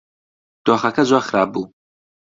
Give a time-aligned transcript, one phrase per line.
[0.65, 1.63] دۆخەکە زۆر خراپ بوو.